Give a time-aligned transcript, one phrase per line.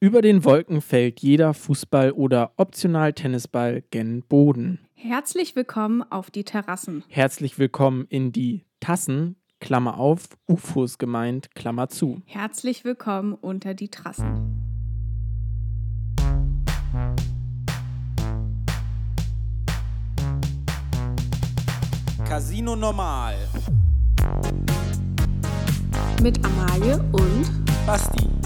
[0.00, 4.78] Über den Wolken fällt jeder Fußball oder optional Tennisball gen Boden.
[4.94, 7.02] Herzlich willkommen auf die Terrassen.
[7.08, 12.22] Herzlich willkommen in die Tassen, Klammer auf, UFOs gemeint, Klammer zu.
[12.26, 14.62] Herzlich willkommen unter die Trassen.
[22.24, 23.34] Casino Normal.
[26.22, 28.37] Mit Amalie und Basti.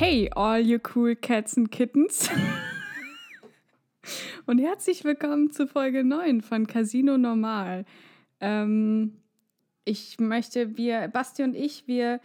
[0.00, 2.30] Hey, all you cool cats and kittens.
[4.46, 7.84] und herzlich willkommen zu Folge 9 von Casino Normal.
[8.40, 9.12] Ähm,
[9.84, 12.20] ich möchte, wir, Basti und ich, wir,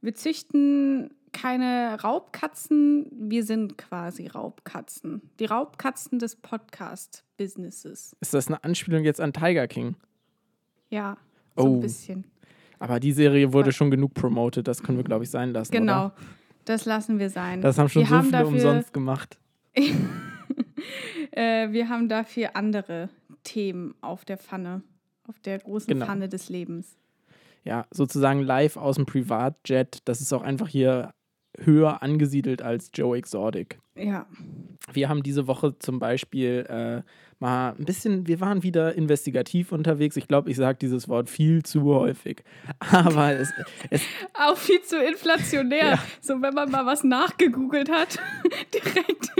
[0.00, 5.20] wir züchten keine Raubkatzen, wir sind quasi Raubkatzen.
[5.40, 8.14] Die Raubkatzen des Podcast-Businesses.
[8.20, 9.96] Ist das eine Anspielung jetzt an Tiger King?
[10.90, 11.16] Ja,
[11.56, 11.74] so Oh.
[11.74, 12.22] ein bisschen.
[12.78, 15.72] Aber die Serie wurde schon genug promoted, das können wir, glaube ich, sein lassen.
[15.72, 16.14] Genau, Oder?
[16.66, 17.62] Das lassen wir sein.
[17.62, 19.38] Das haben schon wir so haben viele dafür, umsonst gemacht.
[21.32, 23.10] Äh, wir haben dafür andere
[23.44, 24.82] Themen auf der Pfanne,
[25.28, 26.06] auf der großen Genau.
[26.06, 26.96] Pfanne des Lebens.
[27.64, 29.98] Ja, sozusagen live aus dem Privatjet.
[30.06, 31.12] Das ist auch einfach hier
[31.58, 33.78] höher angesiedelt als Joe Exotic.
[33.96, 34.24] Ja,
[34.92, 37.02] Wir haben diese Woche zum Beispiel äh,
[37.38, 40.16] mal ein bisschen, wir waren wieder investigativ unterwegs.
[40.16, 42.42] Ich glaube, ich sage dieses Wort viel zu häufig.
[42.78, 43.52] Aber es,
[43.90, 44.02] es
[44.34, 45.98] auch viel zu inflationär.
[46.20, 48.18] So, wenn man mal was nachgegoogelt hat,
[48.74, 49.32] direkt.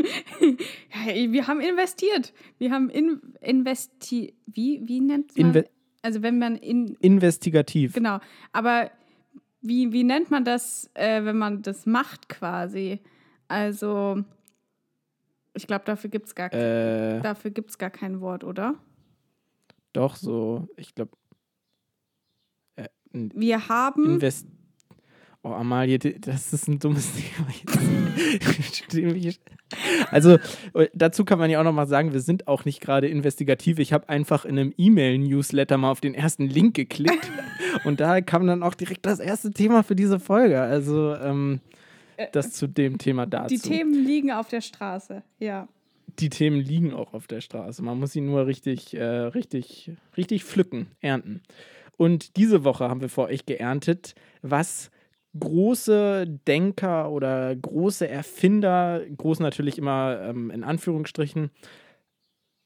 [0.92, 2.32] ja, ey, wir haben investiert.
[2.58, 4.34] Wir haben in, investi.
[4.46, 5.46] Wie, wie nennt man?
[5.46, 5.64] Inve
[6.02, 6.96] also, wenn man in.
[7.00, 7.94] investigativ.
[7.94, 8.20] Genau.
[8.52, 8.90] Aber
[9.60, 13.00] wie, wie nennt man das, äh, wenn man das macht quasi?
[13.48, 14.22] Also,
[15.56, 18.74] ich glaube, dafür gibt es gar, Äh, dafür gibt's gar kein Wort, oder?
[19.92, 21.12] doch, so, ich glaube.
[22.76, 24.04] Äh, Wir haben.
[24.04, 24.46] Invest.
[25.42, 27.46] Oh, Amalie, das ist ein dummes Thema
[30.10, 30.38] also,
[30.74, 33.78] äh, dazu kann man ja auch nochmal sagen, wir sind auch nicht gerade investigativ.
[33.78, 37.30] Ich habe einfach in einem E-Mail-Newsletter mal auf den ersten Link geklickt
[37.84, 40.60] und da kam dann auch direkt das erste Thema für diese Folge.
[40.60, 41.60] Also, ähm,
[42.32, 43.54] das zu dem Thema dazu.
[43.54, 45.68] die Themen liegen auf der Straße, ja.
[46.18, 47.82] die Themen liegen auch auf der Straße.
[47.82, 51.42] Man muss sie nur richtig, äh, richtig, richtig pflücken, ernten.
[51.96, 54.90] Und diese Woche haben wir vor euch geerntet, was
[55.38, 61.50] große Denker oder große Erfinder, groß natürlich immer ähm, in Anführungsstrichen,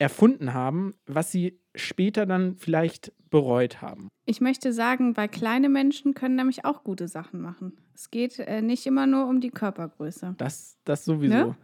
[0.01, 4.09] erfunden haben, was sie später dann vielleicht bereut haben.
[4.25, 7.77] Ich möchte sagen, weil kleine Menschen können nämlich auch gute Sachen machen.
[7.95, 10.35] Es geht äh, nicht immer nur um die Körpergröße.
[10.39, 11.35] Das, das sowieso.
[11.35, 11.57] Ne?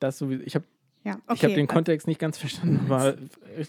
[0.00, 0.42] Das sowieso.
[0.44, 0.64] Ich habe
[1.04, 1.54] Ja, ich hab okay.
[1.54, 3.16] den Kontext nicht ganz verstanden, aber
[3.58, 3.68] ich,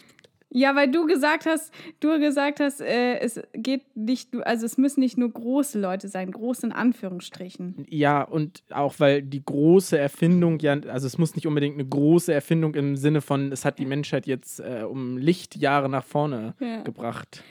[0.50, 5.02] ja, weil du gesagt hast, du gesagt hast, äh, es geht nicht, also es müssen
[5.02, 7.86] nicht nur große Leute sein, groß in Anführungsstrichen.
[7.90, 12.34] Ja, und auch weil die große Erfindung ja, also es muss nicht unbedingt eine große
[12.34, 16.82] Erfindung im Sinne von, es hat die Menschheit jetzt äh, um Lichtjahre nach vorne Ja.
[16.84, 17.44] gebracht.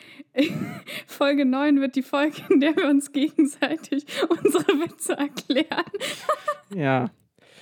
[1.06, 5.84] Folge 9 wird die Folge, in der wir uns gegenseitig unsere Witze erklären.
[6.74, 7.10] Ja.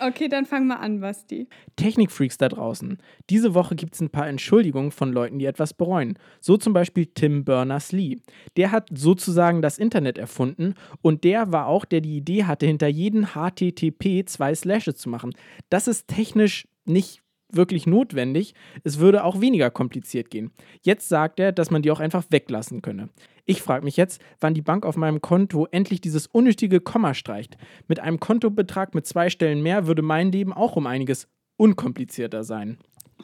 [0.01, 1.49] Okay, dann fang mal an, Basti.
[1.77, 2.99] Technikfreaks da draußen.
[3.31, 6.19] Diese Woche gibt es ein paar Entschuldigungen von Leuten, die etwas bereuen.
[6.41, 8.19] So zum Beispiel Tim Berners-Lee.
[8.57, 12.89] Der hat sozusagen das Internet erfunden und der war auch, der die Idee hatte, hinter
[12.89, 15.33] jeden HTTP zwei Slashes zu machen.
[15.71, 17.24] Das ist technisch nicht
[17.57, 18.55] wirklich notwendig.
[18.83, 20.51] Es würde auch weniger kompliziert gehen.
[20.83, 23.09] Jetzt sagt er, dass man die auch einfach weglassen könne.
[23.47, 27.57] Ich frage mich jetzt, wann die Bank auf meinem Konto endlich dieses unnötige Komma streicht.
[27.89, 32.79] Mit einem Kontobetrag mit zwei Stellen mehr würde mein Leben auch um einiges unkomplizierter sein.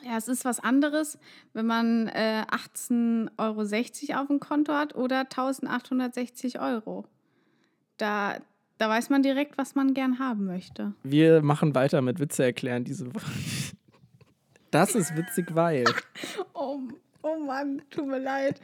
[0.04, 1.19] Ja, es ist was anderes,
[1.52, 7.06] wenn man äh, 18,60 Euro auf dem Konto hat oder 1860 Euro.
[7.96, 8.38] Da,
[8.78, 10.94] da weiß man direkt, was man gern haben möchte.
[11.02, 13.30] Wir machen weiter mit Witze erklären diese Woche.
[14.70, 15.84] Das ist witzig, weil.
[16.55, 16.81] Oh,
[17.22, 18.61] oh Mann, tut mir leid.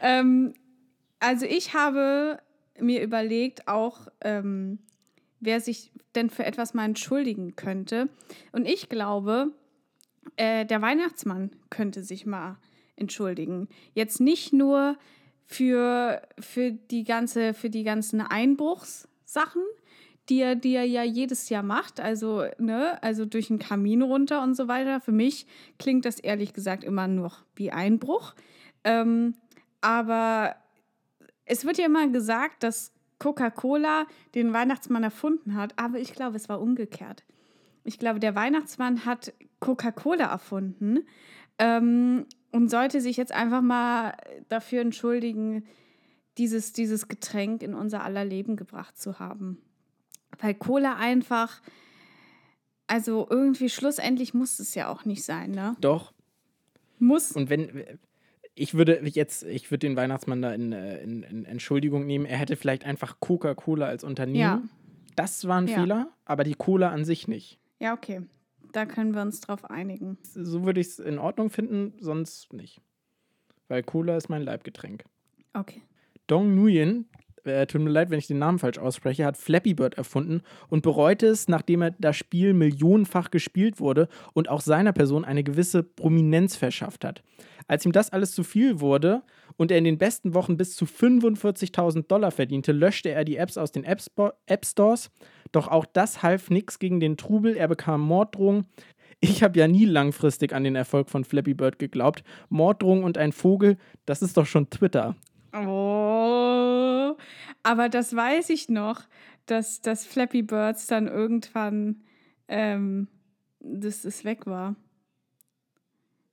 [0.00, 0.54] Ähm,
[1.18, 2.38] also ich habe
[2.78, 4.78] mir überlegt, auch ähm,
[5.40, 8.08] wer sich denn für etwas mal entschuldigen könnte.
[8.52, 9.52] Und ich glaube,
[10.36, 12.56] äh, der Weihnachtsmann könnte sich mal
[12.96, 13.68] entschuldigen.
[13.94, 14.96] Jetzt nicht nur
[15.46, 19.62] für, für, die, ganze, für die ganzen Einbruchssachen,
[20.28, 24.42] die er, die er ja jedes Jahr macht, also, ne, also durch den Kamin runter
[24.42, 25.00] und so weiter.
[25.00, 25.46] Für mich
[25.78, 28.34] klingt das ehrlich gesagt immer noch wie Einbruch.
[28.84, 29.34] Ähm,
[29.80, 30.56] aber
[31.46, 36.48] es wird ja immer gesagt, dass Coca-Cola den Weihnachtsmann erfunden hat, aber ich glaube, es
[36.48, 37.24] war umgekehrt.
[37.84, 41.00] ich glaube, der Weihnachtsmann hat Coca-Cola erfunden
[41.58, 44.14] ähm, und sollte sich jetzt einfach mal
[44.48, 45.64] dafür entschuldigen,
[46.38, 49.58] dieses, dieses Getränk in unser aller Leben gebracht zu haben.
[50.38, 51.60] Weil Cola einfach,
[52.86, 55.76] also irgendwie schlussendlich muss es ja auch nicht sein, ne?
[55.80, 56.12] Doch.
[56.98, 57.32] Muss.
[57.32, 57.84] Und wenn,
[58.54, 62.38] ich würde jetzt, ich würde den Weihnachtsmann da in, äh, in, in Entschuldigung nehmen, er
[62.38, 64.38] hätte vielleicht einfach Coca-Cola als Unternehmen.
[64.38, 64.62] Ja.
[65.16, 65.80] Das war ein Ja.
[65.80, 67.58] Fehler, aber die Cola an sich nicht.
[67.78, 68.22] Ja, okay.
[68.72, 70.16] Da können wir uns drauf einigen.
[70.22, 72.80] So würde ich es in Ordnung finden, sonst nicht.
[73.68, 75.04] Weil Cola ist mein Leibgetränk.
[75.54, 75.82] Okay.
[76.26, 77.08] Dong Nguyen,
[77.44, 80.82] äh, tut mir leid, wenn ich den Namen falsch ausspreche, hat Flappy Bird erfunden und
[80.82, 85.82] bereute es, nachdem er das Spiel millionenfach gespielt wurde und auch seiner Person eine gewisse
[85.82, 87.22] Prominenz verschafft hat.
[87.66, 89.22] Als ihm das alles zu viel wurde
[89.56, 93.56] und er in den besten Wochen bis zu 45.000 Dollar verdiente, löschte er die Apps
[93.56, 94.00] aus den App,
[94.46, 95.10] App Stores.
[95.52, 97.56] Doch auch das half nichts gegen den Trubel.
[97.56, 98.66] Er bekam Morddrohungen.
[99.20, 102.24] Ich habe ja nie langfristig an den Erfolg von Flappy Bird geglaubt.
[102.48, 103.76] Morddrohungen und ein Vogel,
[104.06, 105.14] das ist doch schon Twitter.
[105.52, 107.16] Oh,
[107.62, 109.02] aber das weiß ich noch,
[109.46, 112.02] dass, dass Flappy Birds dann irgendwann,
[112.48, 113.08] ähm,
[113.58, 114.76] dass es weg war.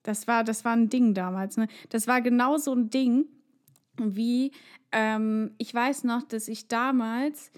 [0.03, 1.57] Das war, das war ein Ding damals.
[1.57, 1.67] Ne?
[1.89, 3.25] Das war genau so ein Ding,
[3.97, 4.51] wie
[4.91, 7.51] ähm, ich weiß noch, dass ich damals,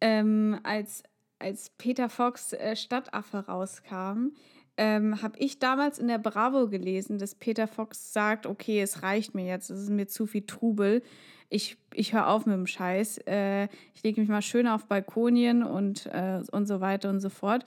[0.00, 1.02] ähm, als,
[1.38, 4.28] als Peter Fox äh, Stadtaffe rauskam,
[4.78, 9.34] ähm, habe ich damals in der Bravo gelesen, dass Peter Fox sagt, okay, es reicht
[9.34, 11.02] mir jetzt, es ist mir zu viel Trubel.
[11.50, 13.18] Ich, ich höre auf mit dem Scheiß.
[13.26, 13.64] Äh,
[13.94, 17.64] ich lege mich mal schön auf Balkonien und, äh, und so weiter und so fort.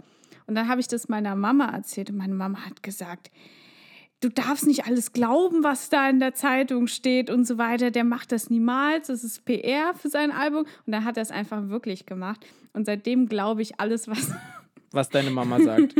[0.47, 3.29] Und dann habe ich das meiner Mama erzählt und meine Mama hat gesagt,
[4.21, 7.91] du darfst nicht alles glauben, was da in der Zeitung steht und so weiter.
[7.91, 9.07] Der macht das niemals.
[9.07, 10.65] Das ist PR für sein Album.
[10.85, 12.45] Und dann hat er es einfach wirklich gemacht.
[12.71, 14.31] Und seitdem glaube ich alles, was.
[14.91, 15.95] Was deine Mama sagt.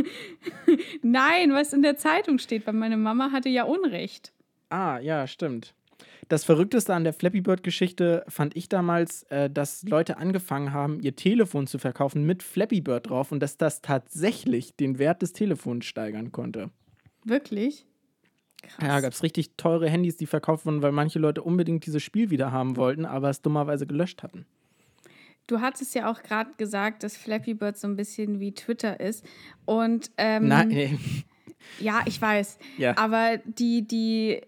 [1.02, 4.34] Nein, was in der Zeitung steht, weil meine Mama hatte ja Unrecht.
[4.70, 5.74] Ah, ja, stimmt.
[6.28, 11.16] Das Verrückteste an der Flappy Bird-Geschichte fand ich damals, äh, dass Leute angefangen haben, ihr
[11.16, 15.86] Telefon zu verkaufen mit Flappy Bird drauf und dass das tatsächlich den Wert des Telefons
[15.86, 16.70] steigern konnte.
[17.26, 17.86] Wirklich?
[18.62, 18.88] Krass.
[18.88, 22.30] Ja, gab es richtig teure Handys, die verkauft wurden, weil manche Leute unbedingt dieses Spiel
[22.30, 24.46] wieder haben wollten, aber es dummerweise gelöscht hatten.
[25.48, 29.26] Du hattest ja auch gerade gesagt, dass Flappy Bird so ein bisschen wie Twitter ist.
[29.66, 31.00] Und ähm, Nein,
[31.80, 32.58] ja, ich weiß.
[32.78, 32.98] Ja.
[32.98, 34.42] Aber die, die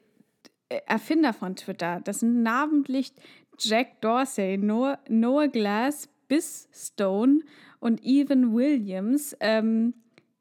[0.70, 3.14] Erfinder von Twitter, das sind namentlich
[3.60, 7.42] Jack Dorsey, Noah, Noah Glass, Biz Stone
[7.80, 9.36] und Evan Williams.
[9.40, 9.94] Ähm,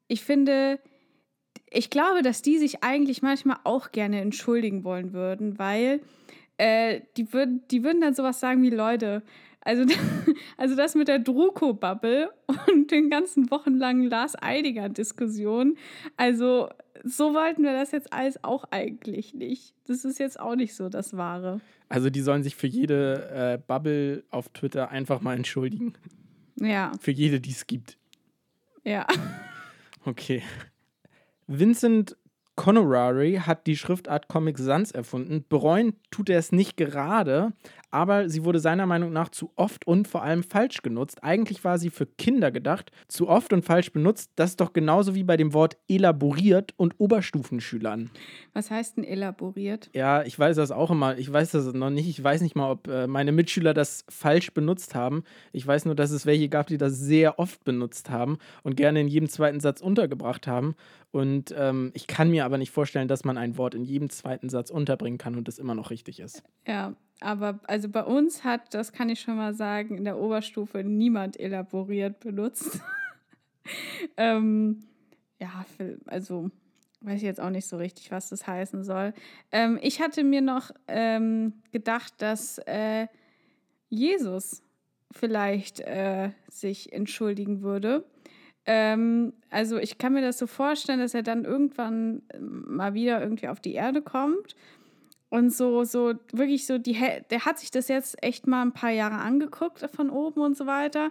[0.07, 0.79] ich finde,
[1.69, 6.01] ich glaube, dass die sich eigentlich manchmal auch gerne entschuldigen wollen würden, weil
[6.57, 9.23] äh, die, würden, die würden dann sowas sagen wie Leute.
[9.65, 9.83] Also,
[10.57, 12.31] also das mit der Druko-Bubble
[12.67, 15.77] und den ganzen wochenlangen Lars Eidinger-Diskussionen.
[16.17, 16.69] Also
[17.03, 19.73] so wollten wir das jetzt alles auch eigentlich nicht.
[19.87, 21.59] Das ist jetzt auch nicht so das Wahre.
[21.89, 25.93] also die sollen sich für jede äh, Bubble auf Twitter einfach mal entschuldigen.
[26.59, 27.97] Ja, Für jede, die es gibt.
[28.83, 29.07] ja.
[30.05, 30.43] Okay.
[31.47, 32.17] Vincent
[32.55, 35.45] Conorari hat die Schriftart Comic Sans erfunden.
[35.47, 37.53] Bereuen tut er es nicht gerade,
[37.93, 41.23] aber sie wurde seiner Meinung nach zu oft und vor allem falsch genutzt.
[41.23, 44.31] Eigentlich war sie für Kinder gedacht, zu oft und falsch benutzt.
[44.35, 48.09] Das ist doch genauso wie bei dem Wort elaboriert und Oberstufenschülern.
[48.53, 49.91] Was heißt denn elaboriert?
[49.93, 51.19] Ja, ich weiß das auch immer.
[51.19, 52.07] Ich weiß das noch nicht.
[52.07, 55.23] Ich weiß nicht mal, ob äh, meine Mitschüler das falsch benutzt haben.
[55.51, 59.01] Ich weiß nur, dass es welche gab, die das sehr oft benutzt haben und gerne
[59.01, 60.73] in jedem zweiten Satz untergebracht haben.
[61.11, 64.49] Und ähm, ich kann mir aber nicht vorstellen, dass man ein Wort in jedem zweiten
[64.49, 66.41] Satz unterbringen kann und es immer noch richtig ist.
[66.65, 70.83] Ja, aber also bei uns hat, das kann ich schon mal sagen, in der Oberstufe
[70.83, 72.79] niemand elaboriert benutzt.
[74.17, 74.83] ähm,
[75.39, 75.65] ja,
[76.05, 76.51] also
[77.01, 79.13] weiß ich jetzt auch nicht so richtig, was das heißen soll.
[79.51, 83.07] Ähm, ich hatte mir noch ähm, gedacht, dass äh,
[83.89, 84.63] Jesus
[85.11, 88.05] vielleicht äh, sich entschuldigen würde.
[88.65, 93.21] Ähm, also ich kann mir das so vorstellen, dass er dann irgendwann ähm, mal wieder
[93.21, 94.55] irgendwie auf die Erde kommt
[95.33, 96.95] und so, so wirklich so, die,
[97.31, 100.67] der hat sich das jetzt echt mal ein paar Jahre angeguckt von oben und so
[100.67, 101.09] weiter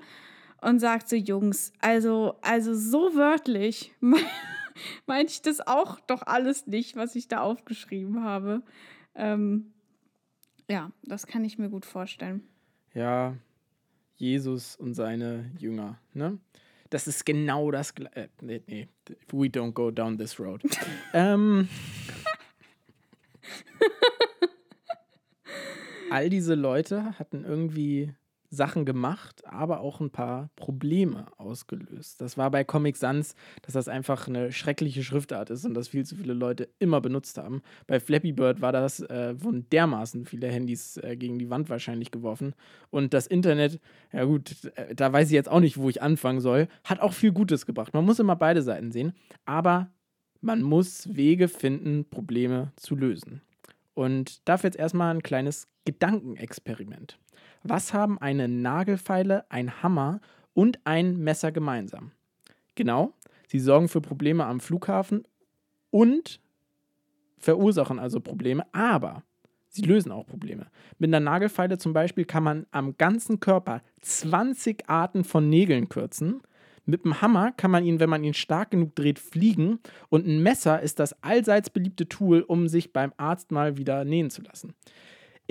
[0.60, 3.92] und sagt so, Jungs, also, also so wörtlich
[5.06, 8.62] meinte ich das auch doch alles nicht, was ich da aufgeschrieben habe.
[9.16, 9.72] Ähm,
[10.70, 12.46] ja, das kann ich mir gut vorstellen.
[12.94, 13.34] Ja,
[14.14, 16.38] Jesus und seine Jünger, ne?
[16.90, 18.14] Das ist genau das gleiche.
[18.16, 18.88] Äh, nee, nee,
[19.32, 20.62] we don't go down this road.
[21.12, 21.68] ähm,
[26.12, 28.14] all diese Leute hatten irgendwie
[28.50, 32.20] Sachen gemacht, aber auch ein paar Probleme ausgelöst.
[32.20, 36.04] Das war bei Comic Sans, dass das einfach eine schreckliche Schriftart ist und das viel
[36.04, 37.62] zu viele Leute immer benutzt haben.
[37.86, 42.10] Bei Flappy Bird war das, äh, wurden dermaßen viele Handys äh, gegen die Wand wahrscheinlich
[42.10, 42.54] geworfen.
[42.90, 43.80] Und das Internet,
[44.12, 47.14] ja gut, äh, da weiß ich jetzt auch nicht, wo ich anfangen soll, hat auch
[47.14, 47.94] viel Gutes gebracht.
[47.94, 49.14] Man muss immer beide Seiten sehen,
[49.46, 49.90] aber
[50.42, 53.40] man muss Wege finden, Probleme zu lösen.
[53.94, 57.18] Und dafür jetzt erstmal ein kleines Gedankenexperiment.
[57.62, 60.20] Was haben eine Nagelfeile, ein Hammer
[60.54, 62.12] und ein Messer gemeinsam?
[62.74, 63.12] Genau,
[63.48, 65.26] sie sorgen für Probleme am Flughafen
[65.90, 66.40] und
[67.38, 69.22] verursachen also Probleme, aber
[69.68, 70.66] sie lösen auch Probleme.
[70.98, 76.42] Mit einer Nagelfeile zum Beispiel kann man am ganzen Körper 20 Arten von Nägeln kürzen.
[76.84, 79.78] Mit dem Hammer kann man ihn, wenn man ihn stark genug dreht, fliegen.
[80.08, 84.30] Und ein Messer ist das allseits beliebte Tool, um sich beim Arzt mal wieder nähen
[84.30, 84.74] zu lassen.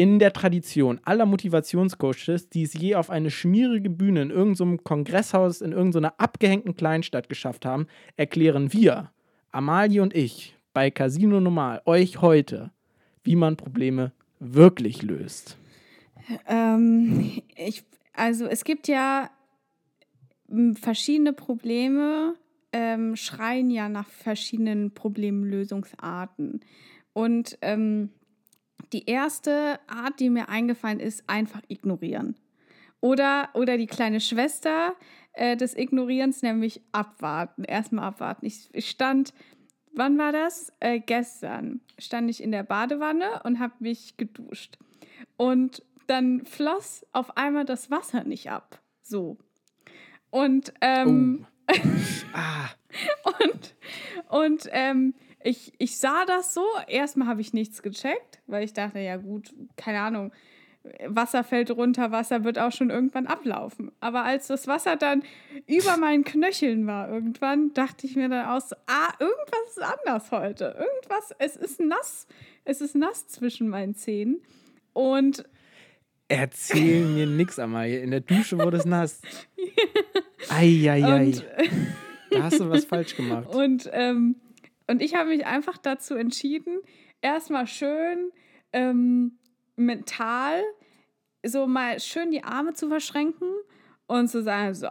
[0.01, 5.61] In der Tradition aller Motivationscoaches, die es je auf eine schmierige Bühne in irgendeinem Kongresshaus
[5.61, 7.85] in irgendeiner abgehängten Kleinstadt geschafft haben,
[8.17, 9.11] erklären wir,
[9.51, 12.71] Amalie und ich, bei Casino Normal, euch heute,
[13.23, 15.55] wie man Probleme wirklich löst.
[16.47, 19.29] Ähm, ich, also es gibt ja
[20.81, 22.33] verschiedene Probleme,
[22.73, 26.61] ähm, schreien ja nach verschiedenen Problemlösungsarten.
[27.13, 28.09] Und ähm,
[28.93, 32.35] die erste Art, die mir eingefallen ist, einfach ignorieren.
[32.99, 34.95] Oder, oder die kleine Schwester
[35.33, 37.63] äh, des Ignorierens, nämlich abwarten.
[37.63, 38.45] Erstmal abwarten.
[38.45, 39.33] Ich, ich stand,
[39.93, 40.71] wann war das?
[40.79, 44.77] Äh, gestern stand ich in der Badewanne und habe mich geduscht.
[45.37, 48.81] Und dann floss auf einmal das Wasser nicht ab.
[49.01, 49.37] So.
[50.29, 51.75] Und, ähm, oh.
[52.33, 52.69] ah.
[53.43, 53.75] und,
[54.29, 56.65] und ähm, ich, ich sah das so.
[56.87, 60.31] Erstmal habe ich nichts gecheckt, weil ich dachte, ja gut, keine Ahnung,
[61.05, 63.91] Wasser fällt runter, Wasser wird auch schon irgendwann ablaufen.
[63.99, 65.23] Aber als das Wasser dann
[65.67, 70.75] über meinen Knöcheln war irgendwann, dachte ich mir dann aus, ah, irgendwas ist anders heute.
[70.79, 72.27] Irgendwas, es ist nass,
[72.65, 74.41] es ist nass zwischen meinen Zähnen.
[74.93, 75.45] Und
[76.27, 77.99] Erzähl mir nichts, Amalie.
[77.99, 79.21] In der Dusche wurde es nass.
[80.49, 81.33] Eieiei.
[82.31, 83.47] Da hast du was falsch gemacht.
[83.53, 84.35] Und ähm,
[84.91, 86.79] und ich habe mich einfach dazu entschieden,
[87.21, 88.31] erstmal schön
[88.73, 89.39] ähm,
[89.77, 90.61] mental
[91.43, 93.49] so mal schön die Arme zu verschränken
[94.07, 94.89] und zu sagen, so,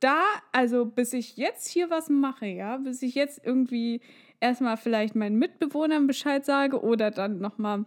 [0.00, 0.22] da,
[0.52, 4.00] also bis ich jetzt hier was mache, ja, bis ich jetzt irgendwie
[4.38, 7.84] erstmal vielleicht meinen Mitbewohnern Bescheid sage oder dann nochmal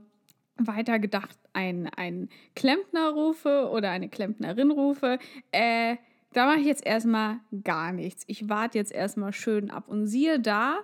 [0.57, 5.19] weiter gedacht einen, Klempner rufe oder eine Klempnerin rufe,
[5.51, 5.97] äh,
[6.33, 8.23] da mache ich jetzt erstmal gar nichts.
[8.27, 9.88] Ich warte jetzt erstmal schön ab.
[9.88, 10.79] Und siehe da,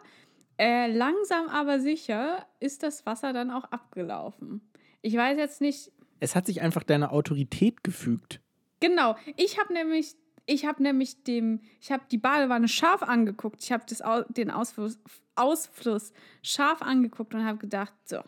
[0.58, 4.62] äh, langsam aber sicher ist das Wasser dann auch abgelaufen.
[5.02, 5.92] Ich weiß jetzt nicht.
[6.20, 8.42] Es hat sich einfach deiner Autorität gefügt.
[8.80, 9.16] Genau.
[9.36, 13.64] Ich habe nämlich, ich habe nämlich dem, ich habe die Badewanne scharf angeguckt.
[13.64, 13.86] Ich habe
[14.30, 15.00] den Ausfluss,
[15.36, 16.12] Ausfluss
[16.42, 18.22] scharf angeguckt und habe gedacht, so,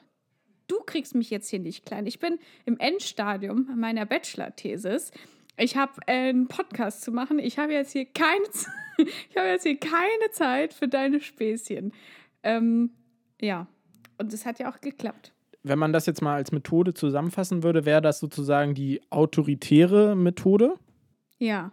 [0.67, 2.05] du kriegst mich jetzt hier nicht klein.
[2.05, 5.11] Ich bin im Endstadium meiner Bachelor-Thesis
[5.59, 7.39] ich habe äh, einen Podcast zu machen.
[7.39, 8.45] Ich habe jetzt hier keine,
[8.97, 11.93] ich habe jetzt hier keine Zeit für deine Späßchen.
[12.43, 12.91] Ähm,
[13.41, 13.67] ja,
[14.17, 15.33] und das hat ja auch geklappt.
[15.63, 20.75] Wenn man das jetzt mal als Methode zusammenfassen würde, wäre das sozusagen die autoritäre Methode?
[21.37, 21.71] Ja.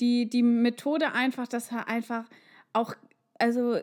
[0.00, 2.24] Die, die Methode einfach, dass er einfach
[2.74, 2.94] auch,
[3.38, 3.78] also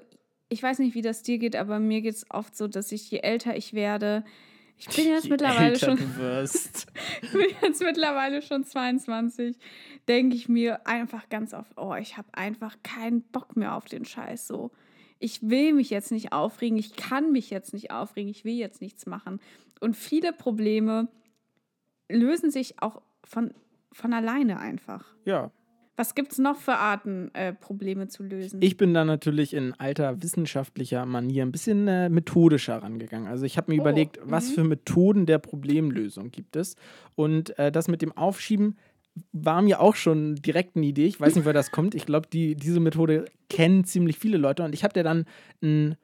[0.50, 3.10] ich weiß nicht, wie das dir geht, aber mir geht es oft so, dass ich,
[3.10, 4.24] je älter ich werde,
[4.78, 5.98] ich bin jetzt mittlerweile schon.
[7.22, 9.58] ich bin jetzt mittlerweile schon 22.
[10.08, 14.06] Denke ich mir einfach ganz oft, oh, ich habe einfach keinen Bock mehr auf den
[14.06, 14.48] Scheiß.
[14.48, 14.72] So,
[15.20, 18.82] ich will mich jetzt nicht aufregen, ich kann mich jetzt nicht aufregen, ich will jetzt
[18.82, 19.40] nichts machen.
[19.80, 21.08] Und viele Probleme
[22.10, 23.54] lösen sich auch von,
[23.92, 25.06] von alleine einfach.
[25.24, 25.52] Ja,
[25.96, 28.62] was gibt es noch für Arten, äh, Probleme zu lösen?
[28.62, 33.28] Ich bin da natürlich in alter wissenschaftlicher Manier ein bisschen äh, methodischer rangegangen.
[33.28, 34.54] Also ich habe mir oh, überlegt, was mhm.
[34.54, 36.76] für Methoden der Problemlösung gibt es.
[37.16, 38.78] Und äh, das mit dem Aufschieben
[39.32, 41.06] war mir auch schon direkt eine Idee.
[41.06, 41.94] Ich weiß nicht, woher das kommt.
[41.94, 44.64] Ich glaube, die, diese Methode kennen ziemlich viele Leute.
[44.64, 45.26] Und ich habe dir dann
[45.62, 45.96] einen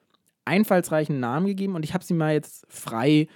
[0.46, 3.28] einfallsreichen Namen gegeben und ich habe sie mal jetzt frei äh,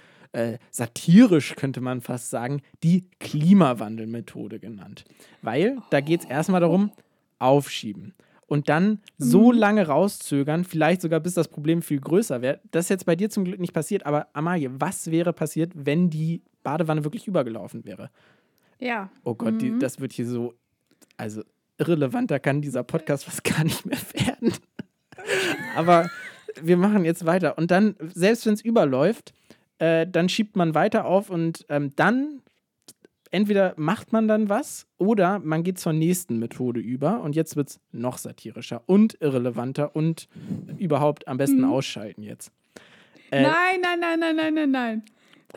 [0.70, 5.04] satirisch könnte man fast sagen, die Klimawandelmethode genannt.
[5.42, 6.90] Weil da geht es erstmal darum,
[7.38, 8.14] aufschieben.
[8.46, 9.58] Und dann so mhm.
[9.58, 12.60] lange rauszögern, vielleicht sogar bis das Problem viel größer wäre.
[12.70, 16.10] Das ist jetzt bei dir zum Glück nicht passiert, aber Amalie, was wäre passiert, wenn
[16.10, 18.10] die Badewanne wirklich übergelaufen wäre?
[18.78, 19.10] Ja.
[19.24, 19.58] Oh Gott, mhm.
[19.58, 20.54] die, das wird hier so,
[21.16, 21.42] also
[21.78, 24.52] irrelevanter kann dieser Podcast fast gar nicht mehr werden.
[25.76, 26.10] aber
[26.60, 27.56] wir machen jetzt weiter.
[27.58, 29.32] Und dann, selbst wenn es überläuft,
[29.78, 32.42] äh, dann schiebt man weiter auf und ähm, dann
[33.30, 37.68] entweder macht man dann was oder man geht zur nächsten Methode über und jetzt wird
[37.70, 40.28] es noch satirischer und irrelevanter und
[40.78, 41.72] überhaupt am besten Mhm.
[41.72, 42.52] ausschalten jetzt.
[43.30, 45.02] Äh, nein, nein, nein, nein, nein, nein, nein.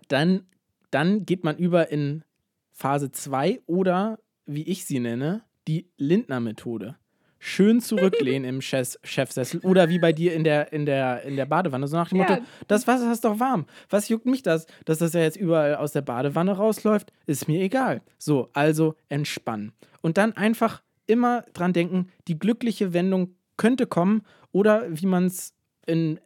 [0.08, 0.46] Dann,
[0.90, 2.24] dann geht man über in
[2.72, 6.96] Phase 2 oder, wie ich sie nenne, die Lindner-Methode.
[7.40, 11.46] Schön zurücklehnen im Chef Chefsessel oder wie bei dir in der, in der, in der
[11.46, 11.88] Badewanne.
[11.88, 12.30] So nach dem Ja.
[12.30, 13.66] Motto, das Wasser ist doch warm.
[13.90, 14.66] Was juckt mich das?
[14.86, 18.02] Dass das ja jetzt überall aus der Badewanne rausläuft, ist mir egal.
[18.18, 19.74] So, also entspannen.
[20.02, 25.54] Und dann einfach immer dran denken, die glückliche Wendung könnte kommen oder wie man es
[25.86, 26.20] in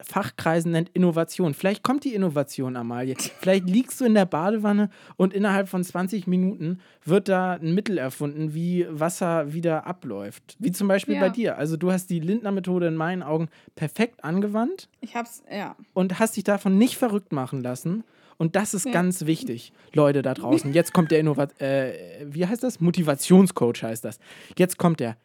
[0.00, 1.54] Fachkreisen nennt, Innovation.
[1.54, 3.14] Vielleicht kommt die Innovation, Amalie.
[3.40, 7.98] Vielleicht liegst du in der Badewanne und innerhalb von 20 Minuten wird da ein Mittel
[7.98, 10.56] erfunden, wie Wasser wieder abläuft.
[10.58, 11.20] Wie zum Beispiel Ja.
[11.20, 11.56] bei dir.
[11.56, 15.76] Also du hast die Lindner-Methode in meinen Augen perfekt angewandt Ich hab's, ja.
[15.94, 18.04] und hast dich davon nicht verrückt machen lassen.
[18.38, 18.92] Und das ist Ja.
[18.92, 20.74] ganz wichtig, Leute da draußen.
[20.74, 22.80] Jetzt kommt der Innovat äh, wie heißt das?
[22.80, 24.18] Motivationscoach heißt das.
[24.58, 25.16] Jetzt kommt der.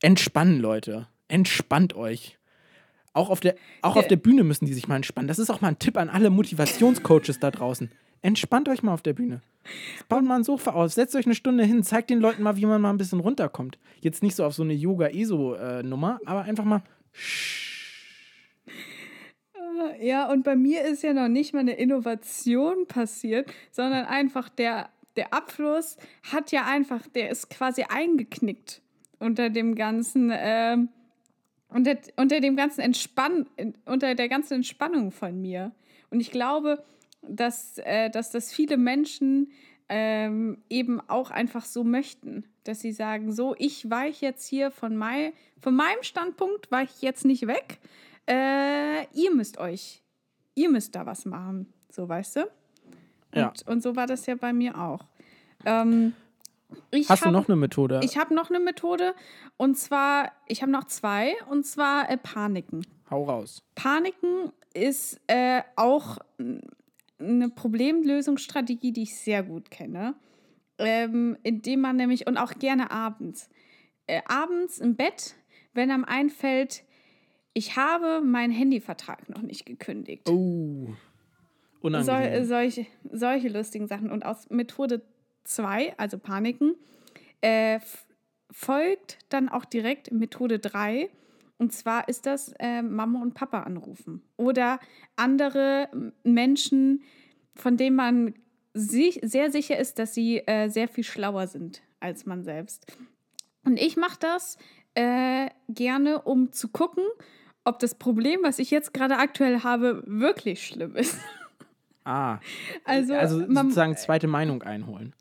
[0.00, 1.06] Entspannen, Leute.
[1.28, 2.38] Entspannt euch.
[3.12, 5.26] Auch auf der, auch auf der Bühne müssen die sich mal entspannen.
[5.26, 7.90] Das ist auch mal ein Tipp an alle Motivationscoaches da draußen.
[8.22, 9.40] Entspannt euch mal auf der Bühne.
[10.08, 12.66] Baut mal ein Sofa aus, setzt euch eine Stunde hin, zeigt den Leuten mal, wie
[12.66, 13.78] man mal ein bisschen runterkommt.
[14.00, 16.82] Jetzt nicht so auf so eine Yoga-ESO-Nummer, aber einfach mal.
[20.00, 24.90] Ja, und bei mir ist ja noch nicht mal eine Innovation passiert, sondern einfach der,
[25.16, 25.96] der Abfluss
[26.30, 28.82] hat ja einfach, der ist quasi eingeknickt
[29.18, 30.88] unter dem ganzen, ähm,
[31.70, 33.46] unter, unter dem ganzen Entspann,
[33.84, 35.72] unter der ganzen Entspannung von mir.
[36.10, 36.82] Und ich glaube,
[37.22, 39.52] dass, äh, dass das viele Menschen
[39.88, 44.96] ähm, eben auch einfach so möchten, dass sie sagen, so, ich weiche jetzt hier von,
[44.96, 47.78] mein, von meinem Standpunkt, weiche ich jetzt nicht weg.
[48.28, 50.02] Äh, ihr müsst euch,
[50.54, 52.40] ihr müsst da was machen, so weißt du?
[52.42, 52.50] Und,
[53.34, 53.52] Ja.
[53.66, 55.04] und so war das ja bei mir auch.
[55.64, 56.14] Ähm,
[56.90, 58.00] ich Hast du hab- noch eine Methode?
[58.02, 59.14] Ich habe noch eine Methode
[59.56, 62.84] und zwar, ich habe noch zwei und zwar äh, Paniken.
[63.10, 63.62] Hau raus.
[63.74, 66.18] Paniken ist äh, auch
[67.18, 70.14] eine Problemlösungsstrategie, die ich sehr gut kenne.
[70.78, 73.50] Ähm, indem man nämlich, und auch gerne abends,
[74.06, 75.34] äh, abends im Bett,
[75.74, 76.84] wenn einem einfällt,
[77.52, 80.28] ich habe meinen Handyvertrag noch nicht gekündigt.
[80.30, 80.86] Oh.
[80.86, 80.96] Sol,
[81.82, 82.32] Unangenehm.
[82.32, 84.10] äh, solche, solche lustigen Sachen.
[84.10, 85.02] Und aus Methode
[85.44, 86.74] 2, also Paniken,
[87.40, 87.80] äh,
[88.50, 91.10] folgt dann auch direkt Methode 3.
[91.58, 94.22] Und zwar ist das äh, Mama und Papa anrufen.
[94.36, 94.80] Oder
[95.16, 95.88] andere
[96.24, 97.02] Menschen,
[97.54, 98.34] von denen man
[98.72, 102.86] sich sehr sicher ist, dass sie äh, sehr viel schlauer sind als man selbst.
[103.64, 104.56] Und ich mache das
[104.94, 107.04] äh, gerne, um zu gucken,
[107.64, 111.18] ob das Problem, was ich jetzt gerade aktuell habe, wirklich schlimm ist.
[112.04, 112.38] ah.
[112.84, 115.14] Also, Also sozusagen zweite Meinung einholen.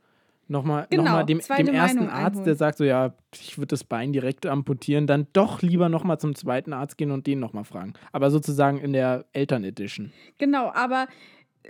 [0.52, 2.58] Nochmal, Genau, nochmal dem, dem ersten Meinung Arzt, der einholen.
[2.58, 6.74] sagt so, ja, ich würde das Bein direkt amputieren, dann doch lieber nochmal zum zweiten
[6.74, 7.94] Arzt gehen und den nochmal fragen.
[8.12, 10.12] Aber sozusagen in der Eltern-Edition.
[10.40, 11.08] Genau, aber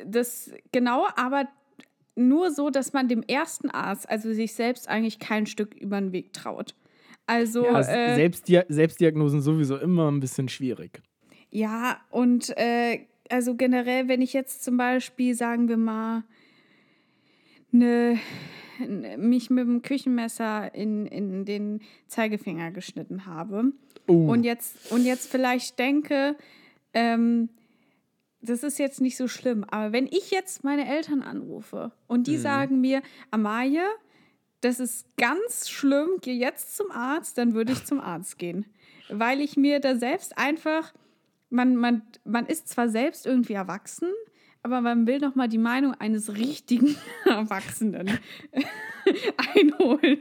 [0.06, 1.46] das, genau, aber
[2.16, 6.14] nur so, dass man dem ersten Arzt, also sich selbst eigentlich kein Stück über den
[6.14, 6.74] Weg traut.
[7.28, 11.02] Also, Ja, äh, Selbstdia Selbstdiagnosen sowieso immer ein bisschen schwierig.
[11.50, 16.24] Ja, und äh, also generell, wenn ich jetzt zum Beispiel, sagen wir mal,
[17.72, 18.20] ne, n-
[19.18, 23.74] mich mit dem Küchenmesser in, in den Zeigefinger geschnitten habe.
[24.08, 26.36] Oh, und, jetzt, und jetzt vielleicht denke,
[26.94, 27.50] ähm,
[28.42, 32.38] das ist jetzt nicht so schlimm, aber wenn ich jetzt meine Eltern anrufe und die
[32.38, 33.86] sagen mir, Amalie,
[34.62, 38.66] das ist ganz schlimm, geh jetzt zum Arzt, dann würde ich zum Arzt gehen.
[39.10, 40.94] Weil ich mir da selbst einfach,
[41.50, 44.10] man, man, man ist zwar selbst irgendwie erwachsen,
[44.64, 46.96] aber man will noch mal die Meinung eines richtigen
[47.26, 48.10] Erwachsenen
[49.56, 50.20] einholen.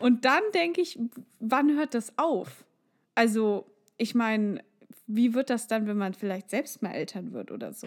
[0.00, 0.98] Und dann denke ich,
[1.40, 2.64] wann hört das auf?
[3.14, 3.66] Also,
[3.96, 4.60] ich meine,
[5.06, 7.86] wie wird das dann, wenn man vielleicht selbst mal Eltern wird oder so?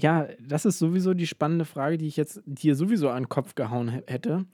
[0.00, 3.56] ja, das ist sowieso die spannende Frage, die ich jetzt dir sowieso an den Kopf
[3.56, 4.44] gehauen hä- hätte.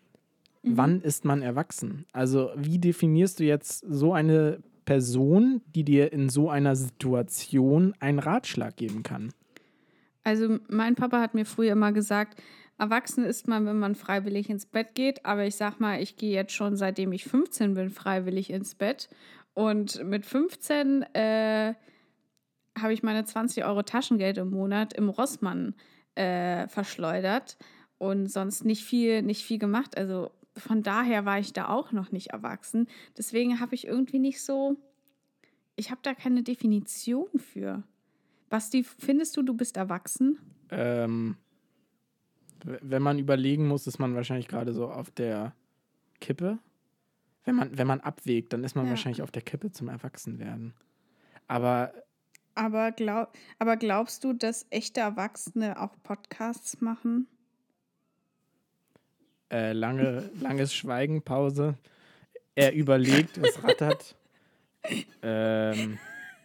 [0.63, 0.77] Mhm.
[0.79, 2.07] Wann ist man erwachsen?
[2.15, 8.21] Also, wie definierst du jetzt so eine Person, die dir in so einer Situation einen
[8.21, 9.35] Ratschlag geben kann?
[10.25, 12.43] Also mein Papa hat mir früher immer gesagt,
[12.79, 15.25] erwachsen ist man, wenn man freiwillig ins Bett geht.
[15.25, 19.09] Aber ich sag mal, ich gehe jetzt schon seitdem ich 15 bin freiwillig ins Bett.
[19.53, 21.75] Und mit 15 äh,
[22.77, 25.75] habe ich meine 20 Euro Taschengeld im Monat im Rossmann
[26.17, 27.57] äh, verschleudert
[27.99, 29.97] und sonst nicht viel, nicht viel gemacht.
[29.97, 32.89] Also von daher war ich da auch noch nicht erwachsen.
[33.17, 34.77] Deswegen habe ich irgendwie nicht so,
[35.77, 37.83] ich habe da keine Definition für.
[38.55, 40.39] Basti, findest du, du bist erwachsen?
[40.71, 41.37] Ähm,
[42.63, 45.57] Wenn man überlegen muss, ist man wahrscheinlich gerade so auf der
[46.21, 46.61] Kippe.
[47.45, 48.91] Wenn man, wenn man abwägt, dann ist man Ja.
[48.91, 50.73] wahrscheinlich auf der Kippe zum Erwachsenwerden.
[51.49, 51.93] Aber
[52.55, 57.27] Aber, glaub, aber glaubst du, dass echte Erwachsene auch Podcasts machen?
[59.51, 61.77] äh, lange, langes Schweigen, Pause.
[62.55, 64.15] Er überlegt, es rattert.
[65.23, 65.99] ähm,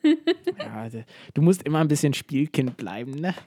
[0.59, 3.33] ja, d- du musst immer ein bisschen Spielkind bleiben, ne?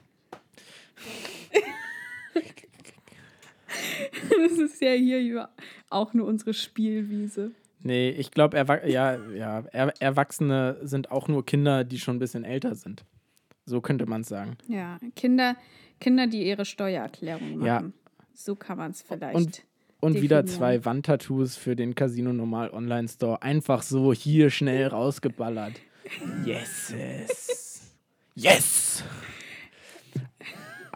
[4.29, 5.49] Das ist ja hier
[5.89, 7.51] auch nur unsere Spielwiese.
[7.81, 12.19] Nee, ich glaube, Erwa ja, ja, er Erwachsene sind auch nur Kinder, die schon ein
[12.19, 13.03] bisschen älter sind.
[13.65, 14.57] So könnte man es sagen.
[14.67, 15.55] Ja, Kinder,
[15.99, 17.65] Kinder, die ihre Steuererklärung machen.
[17.65, 17.83] Ja.
[18.33, 19.35] So kann man es vielleicht.
[19.35, 19.63] Und-
[20.01, 23.41] Und wieder zwei Wandtattoos für den Casino Normal Online Store.
[23.41, 25.73] Einfach so hier schnell rausgeballert.
[26.45, 26.93] Yes!
[28.35, 29.03] Yes!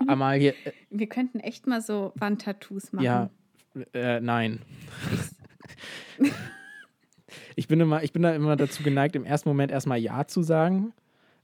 [0.07, 3.05] Amalie, äh, Wir könnten echt mal so Wandtattoos machen.
[3.05, 3.29] ja,
[3.93, 4.59] äh, nein.
[7.55, 10.43] Ich bin, immer, ich bin da immer dazu geneigt, im ersten Moment erstmal Ja zu
[10.43, 10.93] sagen,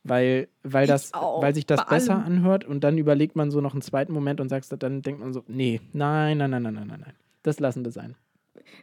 [0.04, 2.26] weil, weil, das, auch, weil sich das besser allem.
[2.26, 5.34] anhört und dann überlegt man so noch einen zweiten Moment und sagst, dann denkt man
[5.34, 7.14] so, nee, nein, nein, nein, nein, nein, nein, nein.
[7.42, 8.16] Das lassen wir sein.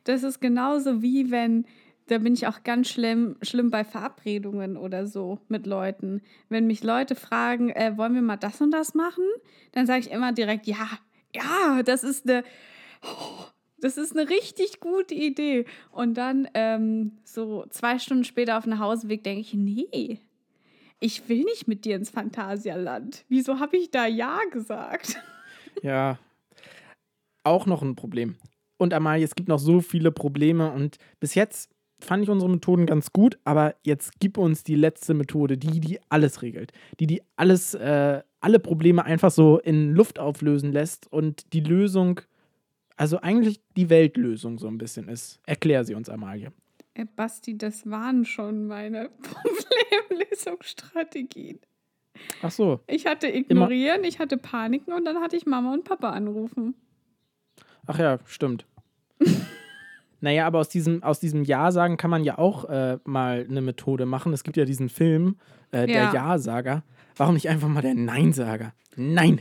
[0.05, 1.67] Das ist genauso wie wenn,
[2.11, 6.23] da bin ich auch ganz schlimm, schlimm bei Verabredungen oder so mit Leuten.
[6.49, 9.25] Wenn mich Leute fragen, äh, wollen wir mal das und das machen,
[9.73, 10.89] dann sage ich immer direkt, ja,
[11.35, 12.43] ja, das ist eine,
[13.03, 13.45] oh,
[13.79, 15.67] das ist eine richtig gute Idee.
[15.93, 20.19] Und dann ähm, so zwei Stunden später auf dem Hauseweg denke ich, nee,
[20.99, 23.25] ich will nicht mit dir ins Phantasialand.
[23.29, 25.17] Wieso habe ich da Ja gesagt?
[25.83, 26.19] Ja,
[27.45, 28.35] auch noch ein Problem.
[28.77, 31.71] Und Amalie, es gibt noch so viele Probleme und bis jetzt
[32.05, 35.99] fand ich unsere Methoden ganz gut, aber jetzt gib uns die letzte Methode, die, die
[36.09, 41.53] alles regelt, die, die alles, äh, alle Probleme einfach so in Luft auflösen lässt und
[41.53, 42.21] die Lösung,
[42.97, 45.41] also eigentlich die Weltlösung so ein bisschen ist.
[45.47, 46.53] Erklär sie uns, Amalie.
[46.95, 49.11] Äh, Basti, das waren schon meine
[50.09, 51.61] Problemlösungsstrategien.
[52.43, 56.11] Ach so, Ich hatte ignorieren, ich hatte Paniken und dann hatte ich Mama und Papa
[56.11, 56.75] anrufen.
[57.87, 58.67] ach ja, stimmt.
[60.21, 64.07] Naja, aber aus diesem, aus diesem Ja-Sagen kann man ja auch äh, mal eine Methode
[64.07, 64.33] machen.
[64.33, 65.37] Es gibt ja diesen Film,
[65.71, 66.15] äh, der Ja.
[66.15, 66.83] Ja-Sager.
[67.17, 68.73] Warum nicht einfach mal der Nein-Sager?
[68.97, 69.41] Nein.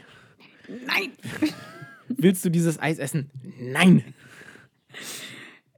[0.68, 1.12] Nein!
[2.08, 3.30] Willst du dieses Eis essen?
[3.60, 4.04] Nein.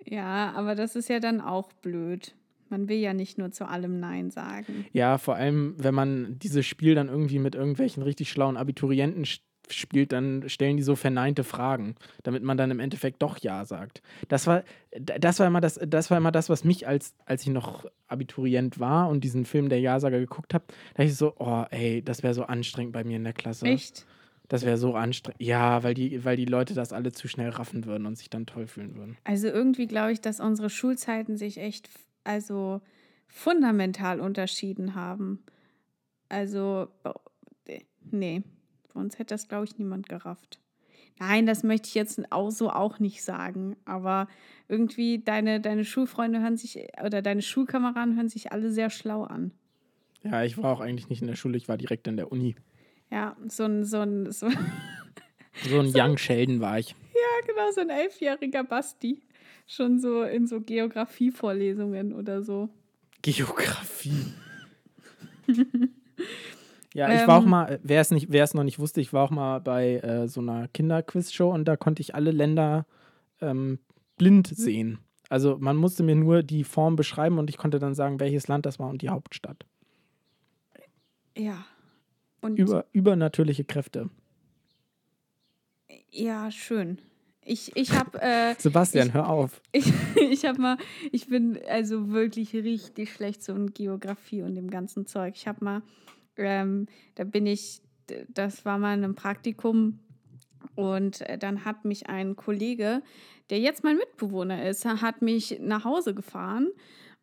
[0.06, 2.36] Ja, aber das ist ja dann auch blöd.
[2.70, 4.86] Man will ja nicht nur zu allem Nein sagen.
[4.94, 9.26] Ja, vor allem, wenn man dieses Spiel dann irgendwie mit irgendwelchen richtig schlauen Abiturienten
[9.74, 14.02] spielt, dann stellen die so verneinte Fragen, damit man dann im Endeffekt doch Ja sagt.
[14.30, 14.64] Das war,
[15.00, 18.80] das war immer das, das war immer das, was mich, als, als ich noch Abiturient
[18.80, 22.34] war und diesen Film der Ja-Sager geguckt habe, da ich so, oh ey, das wäre
[22.34, 23.66] so anstrengend bei mir in der Klasse.
[23.66, 24.06] Echt?
[24.50, 25.42] Das wäre so anstrengend.
[25.42, 28.46] Ja, weil die, weil die Leute das alle zu schnell raffen würden und sich dann
[28.46, 29.18] toll fühlen würden.
[29.24, 31.90] Also irgendwie glaube ich, dass unsere Schulzeiten sich echt
[32.26, 32.82] also
[33.28, 35.40] fundamental unterschieden haben.
[36.28, 36.88] Also,
[37.66, 38.44] bei- nee,
[38.94, 40.60] bei uns hätte das, glaube ich, niemand gerafft.
[41.20, 43.76] Nein, das möchte ich jetzt auch so auch nicht sagen.
[43.86, 44.28] Aber
[44.68, 49.52] irgendwie deine, deine Schulfreunde hören sich, oder deine Schulkameraden hören sich alle sehr schlau an.
[50.24, 52.56] Ja, ich war auch eigentlich nicht in der Schule, ich war direkt in der Uni.
[53.12, 54.60] Ja, so ein, so ein, so, ja,
[55.64, 56.96] So ein Young Sheldon war ich.
[57.46, 59.22] genau, so ein elfjähriger Basti.
[59.68, 62.70] Schon so in so Geografievorlesungen oder so.
[63.22, 64.34] Geografie.
[66.94, 67.50] ja, ich war auch Ähm.
[67.50, 70.28] mal, wer es nicht, wer es noch nicht wusste, ich war auch mal bei äh,
[70.28, 72.86] so einer Kinderquiz-Show und da konnte ich alle Länder
[73.42, 73.80] ähm,
[74.18, 75.00] blind sehen.
[75.30, 78.66] Also man musste mir nur die Form beschreiben und ich konnte dann sagen, welches Land
[78.66, 79.66] das war und die Hauptstadt.
[81.38, 81.64] Ja.
[82.42, 84.10] Und Über, übernatürliche Kräfte.
[86.10, 86.98] ja, schön.
[87.44, 89.62] Ich, ich habe äh, Sebastian, Ich- hör auf.
[89.72, 90.78] ich, ich habe mal,
[91.12, 95.34] ich bin also wirklich richtig schlecht so in Geografie und dem ganzen Zeug.
[95.36, 95.82] Ich habe mal,
[96.38, 97.82] ähm, da bin ich,
[98.30, 100.00] das war mal in einem Praktikum
[100.76, 103.02] und äh, dann hat mich ein Kollege,
[103.50, 106.70] der jetzt mein Mitbewohner ist, hat mich nach Hause gefahren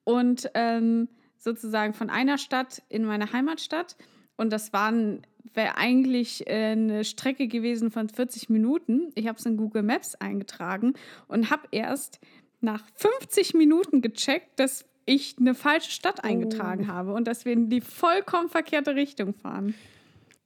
[0.05, 3.97] und ähm, sozusagen von einer Stadt in meine Heimatstadt
[4.37, 5.23] und das waren
[5.55, 9.11] wäre eigentlich äh, eine Strecke gewesen von 40 Minuten.
[9.15, 10.95] Ich habe es in Google Maps eingetragen
[11.27, 12.21] und habe erst
[12.61, 17.71] nach 50 Minuten gecheckt, dass ich eine falsche Stadt eingetragen habe und dass wir in
[17.71, 19.75] die vollkommen verkehrte Richtung fahren.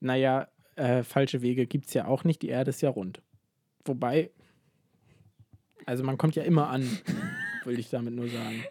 [0.01, 2.42] Naja, äh, falsche Wege gibt es ja auch nicht.
[2.42, 3.20] Die Erde ist ja rund.
[3.85, 4.31] Wobei,
[5.87, 6.88] also man kommt ja immer an,
[7.64, 8.64] will ich damit nur sagen.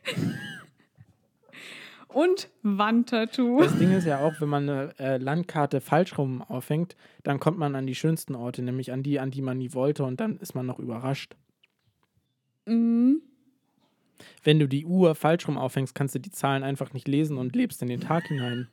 [2.08, 3.60] und Wandtattoo.
[3.60, 7.58] Das Ding ist ja auch, wenn man eine äh, Landkarte falsch rum aufhängt, dann kommt
[7.58, 10.38] man an die schönsten Orte, nämlich an die, an die man nie wollte und dann
[10.38, 11.36] ist man noch überrascht.
[12.66, 13.22] Mhm.
[14.44, 17.56] Wenn du die Uhr falsch rum aufhängst, kannst du die Zahlen einfach nicht lesen und
[17.56, 18.68] lebst in den Tag hinein.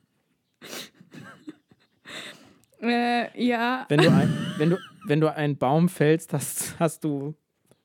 [2.81, 3.87] Äh, ja.
[3.89, 7.35] Wenn du, ein, wenn du, wenn du einen Baum fällst, hast, hast du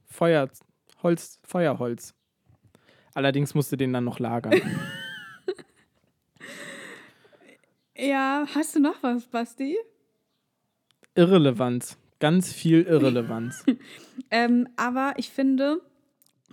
[0.05, 0.49] Feuer,
[1.01, 2.13] Holz, Feuerholz.
[3.15, 4.61] Allerdings musst du den dann noch lagern.
[7.95, 9.77] Ja, hast du noch was, Basti?
[11.15, 11.97] Irrelevanz.
[12.19, 13.63] Ganz viel Irrelevanz.
[14.29, 15.81] Ähm, aber ich finde,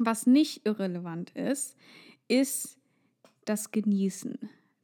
[0.00, 1.76] was nicht irrelevant ist,
[2.26, 2.78] ist
[3.44, 4.38] das Genießen.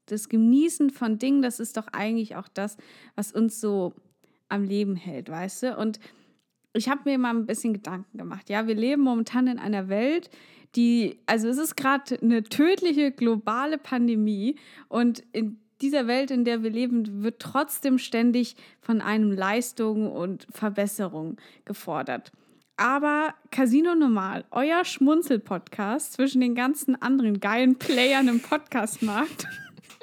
[0.07, 2.77] Das Genießen von Dingen, das ist doch eigentlich auch das,
[3.17, 3.95] was uns so
[4.49, 5.77] am Leben hält, weißt du?
[5.77, 5.99] Und
[6.75, 8.49] ich habe mir mal ein bisschen Gedanken gemacht.
[8.51, 10.31] Ja, wir leben momentan in einer Welt,
[10.77, 14.57] die, also es ist gerade eine tödliche globale Pandemie
[14.89, 20.47] und in dieser Welt, in der wir leben, wird trotzdem ständig von einem Leistung und
[20.51, 22.33] Verbesserung gefordert.
[22.77, 29.47] Aber Casino Normal, euer Schmunzel-Podcast zwischen den ganzen anderen geilen Playern im Podcastmarkt,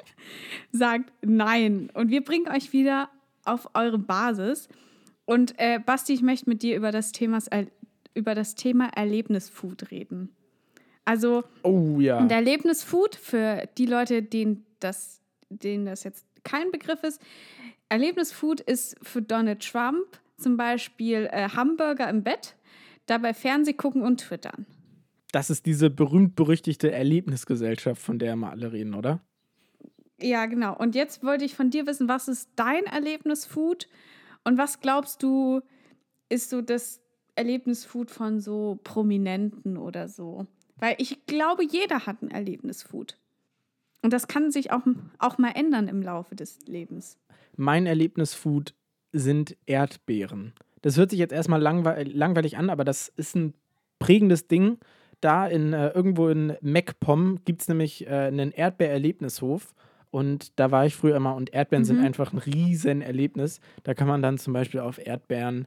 [0.72, 1.90] sagt nein.
[1.94, 3.10] Und wir bringen euch wieder
[3.44, 4.68] auf eure Basis.
[5.24, 7.38] Und äh, Basti, ich möchte mit dir über das, Thema,
[8.14, 10.34] über das Thema Erlebnisfood reden.
[11.04, 12.18] Also, Oh ja.
[12.18, 17.20] und Erlebnisfood für die Leute, denen das, denen das jetzt kein Begriff ist.
[17.88, 20.06] Erlebnisfood ist für Donald Trump
[20.38, 22.56] zum Beispiel äh, Hamburger im Bett,
[23.06, 24.66] dabei Fernseh gucken und twittern.
[25.32, 29.20] Das ist diese berühmt-berüchtigte Erlebnisgesellschaft, von der immer alle reden, oder?
[30.20, 30.76] Ja, genau.
[30.76, 33.88] Und jetzt wollte ich von dir wissen, was ist dein Erlebnisfood
[34.44, 35.60] und was glaubst du,
[36.28, 37.00] ist so das
[37.34, 40.46] Erlebnisfood von so Prominenten oder so?
[40.76, 43.18] Weil ich glaube, jeder hat ein Erlebnisfood.
[44.02, 44.82] Und das kann sich auch,
[45.18, 47.18] auch mal ändern im Laufe des Lebens.
[47.56, 48.74] Mein Erlebnisfood
[49.12, 50.52] sind Erdbeeren.
[50.84, 53.54] Das hört sich jetzt erstmal langwe langweilig an, aber das ist ein
[53.98, 54.76] prägendes Ding.
[55.22, 59.74] Da in äh, irgendwo in MacPom gibt es nämlich äh, einen Erdbeererlebnishof.
[60.10, 62.04] Und da war ich früher immer und Erdbeeren sind Mhm.
[62.04, 63.60] einfach ein riesen Erlebnis.
[63.82, 65.66] Da kann man dann zum Beispiel auf Erdbeeren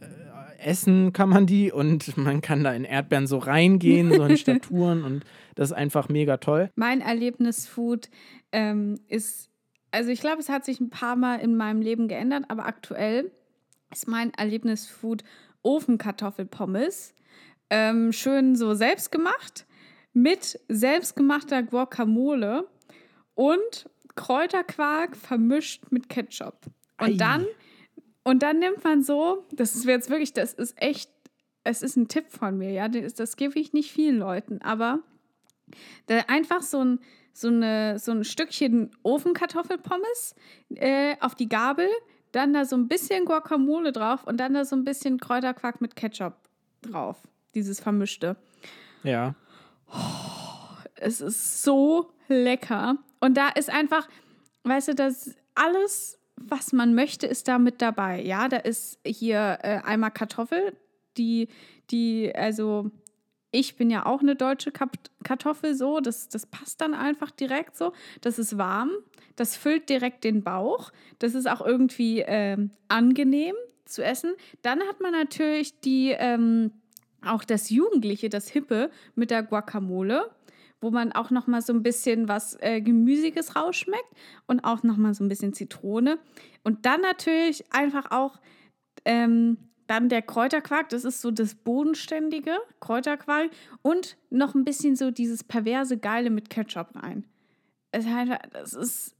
[0.00, 4.36] äh, essen, kann man die und man kann da in Erdbeeren so reingehen, so in
[4.36, 6.68] Staturen und das ist einfach mega toll.
[6.74, 8.10] Mein Erlebnisfood
[8.52, 9.48] ähm, ist,
[9.90, 13.32] also ich glaube, es hat sich ein paar Mal in meinem Leben geändert, aber aktuell
[13.92, 15.24] ist mein Erlebnisfood
[15.62, 17.14] Ofenkartoffelpommes.
[17.68, 19.66] Ähm, schön so selbstgemacht
[20.12, 22.68] mit selbstgemachter Guacamole
[23.34, 26.66] und Kräuterquark vermischt mit Ketchup.
[26.98, 27.16] Und Ei.
[27.16, 27.46] dann
[28.26, 31.12] und dann nimmt man so, das ist jetzt wirklich, das ist echt,
[31.62, 34.98] es ist ein Tipp von mir, ja, das, das gebe ich nicht vielen Leuten, aber
[36.26, 36.98] einfach so ein,
[37.32, 40.34] so, eine, so ein Stückchen Ofenkartoffelpommes
[40.74, 41.88] äh, auf die Gabel,
[42.36, 45.96] dann da so ein bisschen Guacamole drauf und dann da so ein bisschen Kräuterquark mit
[45.96, 46.34] Ketchup
[46.82, 47.16] drauf.
[47.54, 48.36] Dieses Vermischte.
[49.02, 49.34] Ja.
[50.96, 52.98] Es ist so lecker.
[53.20, 54.08] Und da ist einfach,
[54.64, 58.22] weißt du, das alles, was man möchte, ist da mit dabei.
[58.22, 60.76] Ja, da ist hier äh, einmal Kartoffel,
[61.16, 61.48] die,
[61.90, 62.90] die, also
[63.50, 64.72] ich bin ja auch eine deutsche
[65.22, 67.92] Kartoffel so, das, das passt dann einfach direkt so.
[68.20, 68.90] Das ist warm,
[69.36, 73.54] das füllt direkt den Bauch, das ist auch irgendwie ähm, angenehm
[73.84, 74.34] zu essen.
[74.62, 76.72] Dann hat man natürlich die, ähm,
[77.24, 80.30] auch das Jugendliche, das Hippe mit der Guacamole,
[80.80, 84.12] wo man auch noch mal so ein bisschen was äh, Gemüsiges rausschmeckt
[84.46, 86.18] und auch noch mal so ein bisschen Zitrone.
[86.62, 88.38] Und dann natürlich einfach auch
[89.04, 89.56] ähm,
[89.86, 93.50] dann der Kräuterquark, das ist so das bodenständige Kräuterquark
[93.82, 97.24] und noch ein bisschen so dieses perverse Geile mit Ketchup rein.
[97.92, 98.04] Es
[98.52, 99.15] das ist,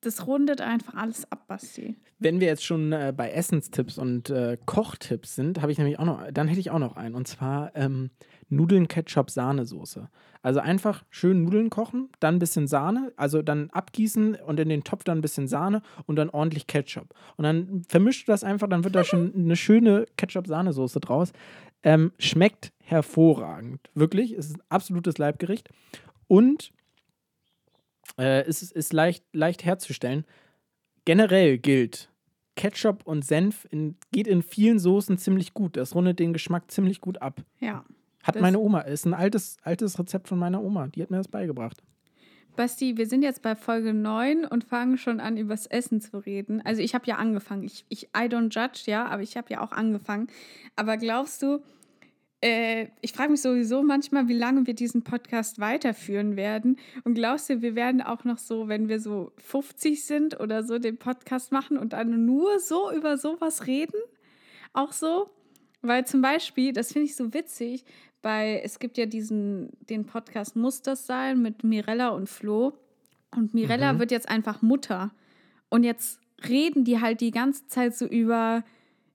[0.00, 1.96] das rundet einfach alles ab, Basti.
[2.18, 6.04] Wenn wir jetzt schon äh, bei Essenstipps und äh, Kochtipps sind, habe ich nämlich auch
[6.04, 7.14] noch, dann hätte ich auch noch einen.
[7.14, 8.10] Und zwar ähm,
[8.48, 10.08] Nudeln, Ketchup, Sahnesoße.
[10.42, 14.84] Also einfach schön Nudeln kochen, dann ein bisschen Sahne, also dann abgießen und in den
[14.84, 17.14] Topf dann ein bisschen Sahne und dann ordentlich Ketchup.
[17.36, 21.32] Und dann vermischt du das einfach, dann wird da schon eine schöne Ketchup-Sahnesoße draus.
[21.82, 23.80] Ähm, schmeckt hervorragend.
[23.94, 25.68] Wirklich, es ist ein absolutes Leibgericht.
[26.26, 26.72] Und
[28.18, 30.24] äh, es ist, ist leicht, leicht herzustellen.
[31.04, 32.10] Generell gilt,
[32.56, 35.76] Ketchup und Senf in, geht in vielen Soßen ziemlich gut.
[35.76, 37.40] Das rundet den Geschmack ziemlich gut ab.
[37.58, 37.84] Ja.
[38.22, 40.88] Hat meine Oma, ist ein altes, altes Rezept von meiner Oma.
[40.88, 41.82] Die hat mir das beigebracht.
[42.56, 46.60] Basti, wir sind jetzt bei Folge 9 und fangen schon an, übers Essen zu reden.
[46.64, 47.62] Also ich habe ja angefangen.
[47.62, 50.26] Ich, ich, I don't judge, ja, aber ich habe ja auch angefangen.
[50.76, 51.62] Aber glaubst du,
[52.42, 56.78] äh, ich frage mich sowieso manchmal, wie lange wir diesen Podcast weiterführen werden.
[57.04, 60.78] Und glaubst du, wir werden auch noch so, wenn wir so 50 sind oder so,
[60.78, 63.98] den Podcast machen und dann nur so über sowas reden?
[64.72, 65.30] Auch so?
[65.82, 67.84] Weil zum Beispiel, das finde ich so witzig,
[68.22, 72.74] bei, es gibt ja diesen, den Podcast Muss das sein mit Mirella und Flo.
[73.34, 73.98] Und Mirella Mhm.
[73.98, 75.12] wird jetzt einfach Mutter.
[75.70, 78.64] Und jetzt reden die halt die ganze Zeit so über,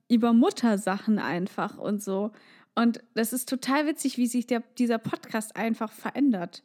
[0.08, 2.32] über Muttersachen einfach und so.
[2.76, 6.62] Und das ist total witzig, wie sich der, dieser Podcast einfach verändert.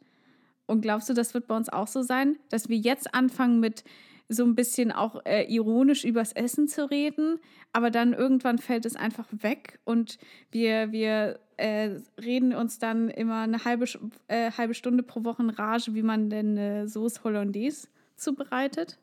[0.66, 3.82] Und glaubst du, das wird bei uns auch so sein, dass wir jetzt anfangen mit
[4.28, 7.38] so ein bisschen auch äh, ironisch übers Essen zu reden,
[7.72, 10.18] aber dann irgendwann fällt es einfach weg und
[10.50, 11.90] wir, wir äh,
[12.22, 13.86] reden uns dann immer eine halbe,
[14.28, 18.98] äh, halbe Stunde pro Woche in Rage, wie man denn äh, Sauce Hollandaise zubereitet?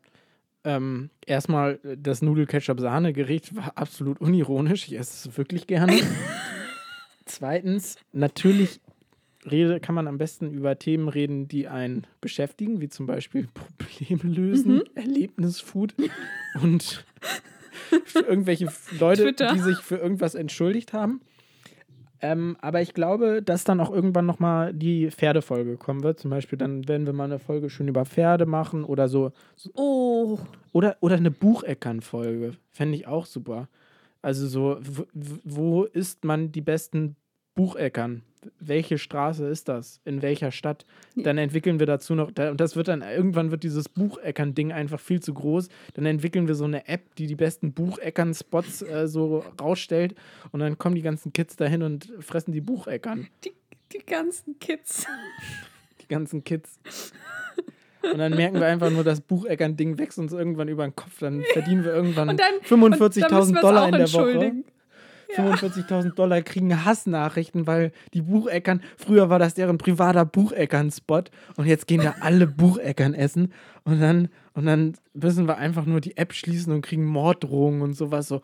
[0.64, 4.88] Ähm, erstmal, äh, das Nudel-Ketchup-Sahne-Gericht war absolut unironisch.
[4.88, 5.98] Ich esse es wirklich gerne.
[7.30, 8.80] Zweitens, natürlich
[9.50, 14.24] rede, kann man am besten über Themen reden, die einen beschäftigen, wie zum Beispiel Probleme
[14.36, 14.84] lösen, Mhm.
[14.96, 15.94] Erlebnisfood
[16.62, 17.06] und
[18.06, 18.68] für irgendwelche
[19.00, 19.54] Leute, Twitter.
[19.54, 21.22] die sich für irgendwas entschuldigt haben.
[22.22, 26.20] Ähm, aber ich glaube, dass dann auch irgendwann nochmal die Pferdefolge kommen wird.
[26.20, 29.32] Zum Beispiel, dann werden wir mal eine Folge schön über Pferde machen oder so.
[29.74, 30.38] Oh,
[30.74, 32.58] Oder, oder eine Bucheckern-Folge.
[32.72, 33.70] Fände ich auch super.
[34.22, 34.80] Also so,
[35.14, 37.16] wo isst man die besten
[37.60, 38.22] Bucheckern?
[38.62, 40.00] Welche Straße ist das?
[40.06, 40.86] In welcher Stadt?
[41.18, 45.00] Dann entwickeln wir dazu noch, da, und das wird dann, irgendwann wird dieses Bucheckern-Ding einfach
[45.00, 45.68] viel zu groß.
[45.96, 50.16] Dann entwickeln wir so eine App, die die besten Bucheckern-Spots äh, so rausstellt.
[50.52, 53.28] Und dann kommen die ganzen Kids dahin und fressen die Bucheckern.
[53.44, 53.52] die,
[53.92, 55.06] die ganzen Kids.
[56.02, 56.80] Die ganzen Kids.
[58.10, 61.20] Und dann merken wir einfach nur, das Bucheckern-Ding wächst uns irgendwann über den Kopf.
[61.20, 64.54] Dann verdienen wir irgendwann Und dann- 45.000 Dollar in der Woche.
[65.30, 65.84] Entschuldigen.
[65.84, 71.24] 45.000 Dollar kriegen Hassnachrichten, weil die Bucheckern, früher war das deren privater Bucheckern-Spot
[71.56, 76.02] und jetzt gehen da alle Bucheckern essen und dann, und dann müssen wir einfach nur
[76.02, 78.42] die App schließen und kriegen Morddrohungen und sowas so.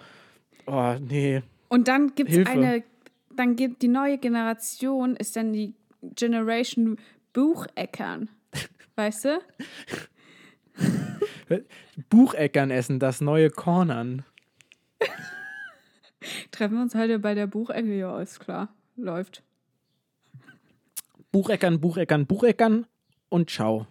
[0.68, 1.42] Oh, nee.
[1.70, 2.84] Und dann gibt es eine,
[3.36, 5.74] dann gibt die neue Generation, ist dann die
[6.16, 6.98] Generation
[7.34, 8.30] Bucheckern.
[8.96, 9.40] Weißt du?
[12.10, 14.24] Bucheckern essen, das neue Cornern.
[16.52, 17.98] Treffen wir uns heute bei der Buchecke.
[17.98, 18.74] Ja, ist klar.
[18.96, 19.44] Läuft.
[21.32, 22.86] Bucheckern, Bucheckern, Bucheckern
[23.30, 23.88] und ciao.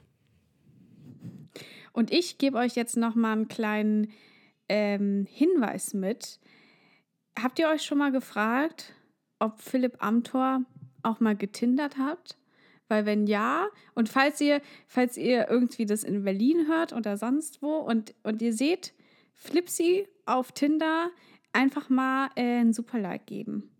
[1.93, 4.11] Und ich gebe euch jetzt noch mal einen kleinen
[4.69, 6.41] ähm, Hinweis mit.
[7.39, 8.95] Habt ihr euch schon mal gefragt,
[9.39, 10.63] ob Philipp Amthor
[11.03, 12.37] auch mal getindert hat?
[12.89, 17.63] Weil wenn ja, und falls ihr, falls ihr irgendwie das in Berlin hört oder sonst
[17.63, 18.95] wo und, und ihr seht
[19.35, 21.11] Flipsy auf Tinder,
[21.55, 23.74] einfach mal äh, ein super Like geben.